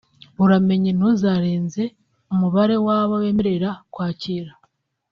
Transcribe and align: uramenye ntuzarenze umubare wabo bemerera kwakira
uramenye 0.43 0.91
ntuzarenze 0.97 1.83
umubare 2.33 2.75
wabo 2.87 3.13
bemerera 3.23 3.69
kwakira 3.93 4.51